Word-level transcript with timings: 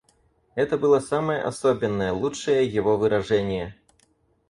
Это 0.55 0.79
было 0.79 0.99
самое 0.99 1.43
особенное, 1.43 2.11
лучшее 2.11 2.65
его 2.65 2.97
выражение. 2.97 3.75